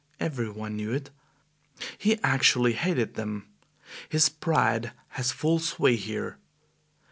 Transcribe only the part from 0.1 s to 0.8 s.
"Every one